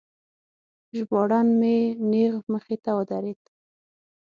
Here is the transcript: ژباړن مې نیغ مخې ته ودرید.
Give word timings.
ژباړن 0.97 1.47
مې 1.59 1.77
نیغ 2.11 2.33
مخې 2.51 2.75
ته 2.83 2.91
ودرید. 2.97 3.41